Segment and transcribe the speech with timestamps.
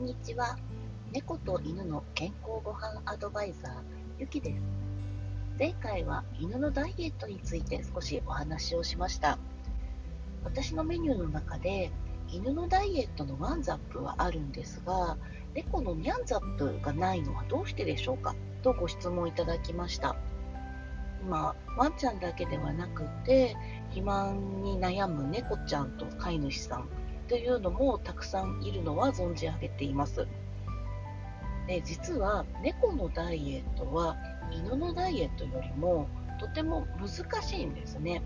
[0.00, 0.56] んにちは。
[1.12, 3.72] 猫と犬の健康ごはんアドバイザー
[4.20, 4.62] ゆきです。
[5.58, 9.38] 前回は犬のダイエットについて少しお話をしました。
[10.44, 11.90] 私のメニューの中で
[12.28, 15.16] 犬のダイエットのワンザップはあるんですが
[15.54, 18.36] 猫のニャンザップがないのはどうしてでしょうか？
[18.62, 20.14] とご質問いただきました。
[21.22, 23.56] 今ワンちゃんだけではなくて
[23.88, 26.88] 肥満に悩む猫ちゃんと飼い主さん
[27.28, 30.26] というのもたくさんいるのは存じ上げています。
[31.66, 34.16] で実は猫のダイエットは
[34.50, 36.08] 犬のダイエットよりも
[36.40, 38.22] とても難しいんですね。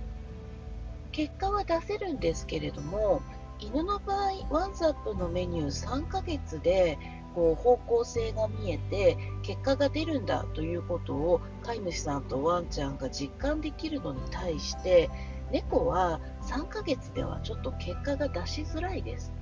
[1.11, 3.21] 結果は出せるんですけれども
[3.59, 6.99] 犬の場合ワンザップのメニュー3ヶ月で
[7.35, 15.11] こう方向性が見えて結果が出るんだということを飼い主さんとワンちゃんが実感できるのに対して
[15.53, 19.33] 猫は3ヶ月ではちょっと結果が出しづらいです。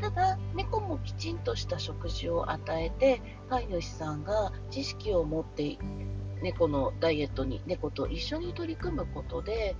[0.00, 5.78] ただ、猫もきちんとした食事を与えて、飼い主さんが知識を持って
[6.42, 9.74] 猫のダイエットに猫と一緒に取り組むことで、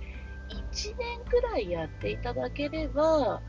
[0.73, 3.41] 1年くらいやっていただければ、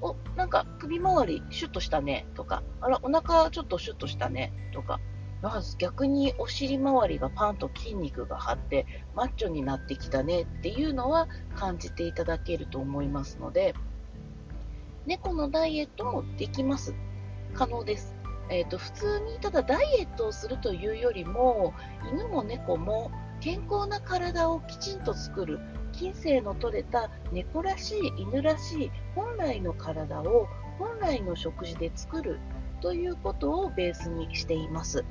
[0.00, 5.00] お、なんか首周りシュッとしたねとか、あら、お腹ちょっとシュッとしたねとか、
[5.42, 13.74] まず逆にお尻周りがパンと筋肉が張ってマッチョになってきたねっていうのは感じていただけると思いますので
[15.06, 16.94] 猫のダイエットもできます
[17.54, 18.16] 可能です、
[18.50, 21.74] えーと、普通にただダイエットをするというよりも
[22.12, 25.60] 犬も猫も健康な体をきちんと作る
[25.92, 30.48] 金星の取れた猫らしい犬らしい本来の体を
[30.78, 32.38] 本来の食事で作る
[32.80, 35.04] ということをベースにしています。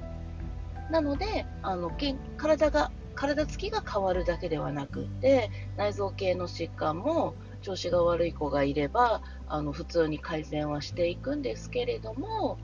[0.90, 1.92] なのであの
[2.38, 12.60] 体が体つきが変わるだけではなくて内臓系の疾患も調子が悪い子がいればあの普通に改善はしていくんですけれども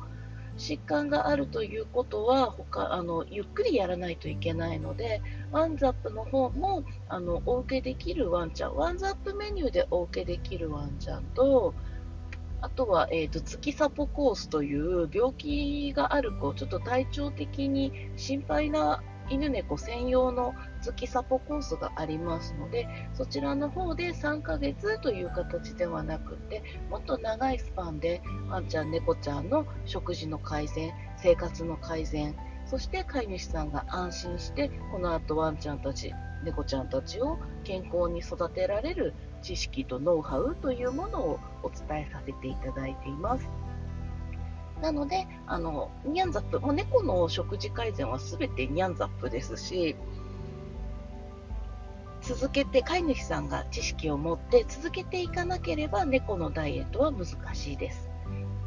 [0.57, 5.21] 疾患があるということは他あのゆっくりやらないといけないので
[5.51, 11.73] ワンザップの方もあのお受けできるワンちゃんワンザップメニューでお受けできるワンちゃんと
[12.61, 32.35] あとは、えーと、月サポコースという病気がある子、ちょっと体調的に心配な犬猫専用の月サポコースがありますので、そちらの方で3ヶ月という形ではなくて、もっと長いスパンでワンちゃん、猫ちゃんの食事の改善、生活の改善、
[32.65, 36.13] そして飼い主さんが安心して、この後ワンちゃんたち、
[36.43, 43.47] 猫ちゃんたちを健康に育てられる知識とノウハウというものをお伝えさせていただいています。
[44.81, 49.95] なので、あの、ニャンザップ、もう猫の食事改善は全てニャンザップですし、
[52.21, 57.25] 続けて、飼い主さんが知識を持って続けていかなければ猫のダイエットは難
[57.55, 58.09] しいです。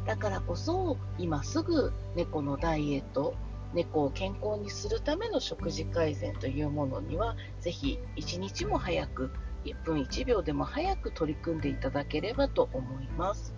[0.05, 3.33] だからこそ、今すぐ猫のダイエット、
[3.73, 9.31] 猫を健康にするための食事改善というものには、ぜひ一日も早く
[9.65, 13.53] 1分1秒でも早く取り組んでいただければと思います。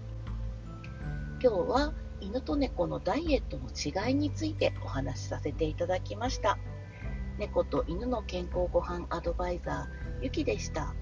[1.42, 6.58] 今日は犬と猫のダイエットの違いについてお話しさせていただきました。
[7.38, 10.96] 猫と犬の健康ごはんアドバイザー、ゆきでした。